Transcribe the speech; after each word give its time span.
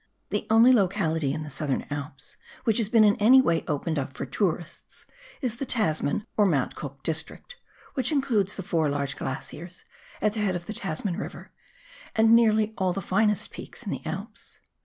The 0.31 0.47
only 0.49 0.73
locality 0.73 1.31
in 1.31 1.43
the 1.43 1.49
Southern 1.51 1.85
Alps 1.91 2.35
which 2.63 2.79
has 2.79 2.89
been 2.89 3.03
in 3.03 3.15
any 3.17 3.39
way 3.39 3.63
opened 3.67 3.99
up 3.99 4.13
for 4.13 4.25
tourists 4.25 5.05
is 5.43 5.57
the 5.57 5.63
Tasman 5.67 6.25
or 6.35 6.47
Mount 6.47 6.73
Cook 6.73 7.03
district, 7.03 7.57
which 7.93 8.11
includes 8.11 8.55
the 8.55 8.63
four 8.63 8.89
large 8.89 9.15
glaciers 9.15 9.85
at 10.19 10.33
the 10.33 10.39
head 10.39 10.55
of 10.55 10.65
the 10.65 10.73
Tasman 10.73 11.17
River 11.17 11.51
and 12.15 12.35
nearly 12.35 12.73
all 12.79 12.93
the 12.93 12.99
finest 12.99 13.51
peaks 13.51 13.83
in 13.83 13.91
the 13.91 14.01
Alps. 14.03 14.57